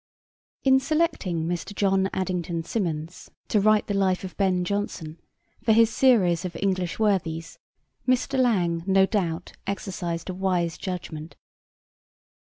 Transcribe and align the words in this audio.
In 0.63 0.79
selecting 0.79 1.43
Mr. 1.45 1.75
John 1.75 2.09
Addington 2.11 2.63
Symonds 2.63 3.29
to 3.49 3.61
write 3.61 3.85
the 3.85 3.93
life 3.93 4.23
of 4.23 4.35
Ben 4.35 4.63
Jonson 4.65 5.19
for 5.61 5.73
his 5.73 5.91
series 5.93 6.43
of 6.43 6.55
'English 6.55 6.97
Worthies,' 6.97 7.59
Mr. 8.07 8.39
Lang, 8.39 8.83
no 8.87 9.05
doubt, 9.05 9.53
exercised 9.67 10.27
a 10.27 10.33
wise 10.33 10.79
judgment. 10.79 11.35